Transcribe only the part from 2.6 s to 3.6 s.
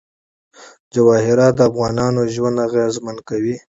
اغېزمن کوي.